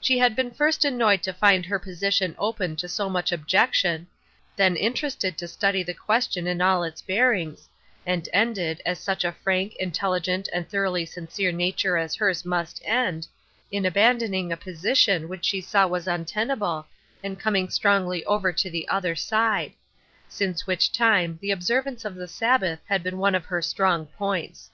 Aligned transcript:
She 0.00 0.16
had 0.16 0.34
been 0.34 0.50
first 0.50 0.82
an 0.86 0.96
noyed 0.96 1.22
to 1.24 1.32
find 1.34 1.66
her 1.66 1.78
position 1.78 2.34
open 2.38 2.74
to 2.76 2.88
so 2.88 3.10
much 3.10 3.32
objec 3.32 3.74
tion, 3.74 4.06
then 4.56 4.76
interested 4.76 5.36
to 5.36 5.46
study 5.46 5.82
the 5.82 5.92
question 5.92 6.46
in 6.46 6.62
all 6.62 6.82
its 6.82 7.02
bearings, 7.02 7.68
and 8.06 8.30
ended, 8.32 8.80
as 8.86 8.98
such 8.98 9.24
a 9.24 9.32
frank, 9.44 9.74
intelli 9.78 10.22
gent 10.22 10.48
and 10.54 10.66
thoroughly 10.70 11.04
sincere 11.04 11.52
nature 11.52 11.98
as 11.98 12.14
her's 12.14 12.46
must 12.46 12.80
end, 12.82 13.26
in 13.70 13.84
abandoning 13.84 14.50
a 14.50 14.56
position 14.56 15.28
which 15.28 15.44
she 15.44 15.60
saw 15.60 15.86
was 15.86 16.08
untenable, 16.08 16.86
and 17.22 17.38
coming 17.38 17.68
strongly 17.68 18.24
over 18.24 18.54
to 18.54 18.70
the 18.70 18.88
other 18.88 19.14
side; 19.14 19.74
since 20.30 20.66
which 20.66 20.90
time 20.90 21.38
the 21.42 21.50
observance 21.50 22.06
of 22.06 22.14
the 22.14 22.26
Sabbath 22.26 22.78
had 22.86 23.02
been 23.02 23.18
one 23.18 23.34
of 23.34 23.44
her 23.44 23.60
strong 23.60 24.06
points. 24.06 24.70